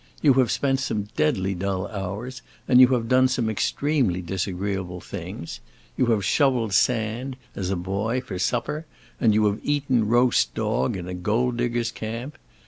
You 0.23 0.33
have 0.33 0.49
spent 0.49 0.79
some 0.79 1.09
deadly 1.15 1.53
dull 1.53 1.85
hours, 1.89 2.41
and 2.67 2.81
you 2.81 2.87
have 2.87 3.07
done 3.07 3.27
some 3.27 3.51
extremely 3.51 4.19
disagreeable 4.19 4.99
things: 4.99 5.59
you 5.95 6.07
have 6.07 6.25
shoveled 6.25 6.73
sand, 6.73 7.35
as 7.55 7.69
a 7.69 7.75
boy, 7.75 8.19
for 8.19 8.39
supper, 8.39 8.87
and 9.19 9.31
you 9.35 9.45
have 9.45 9.59
eaten 9.61 10.07
roast 10.07 10.55
dog 10.55 10.97
in 10.97 11.07
a 11.07 11.13
gold 11.13 11.57
diggers' 11.57 11.91
camp. 11.91 12.39